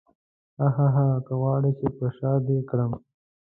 [0.59, 2.91] هاهاها که غواړې چې په شاه دې کړم.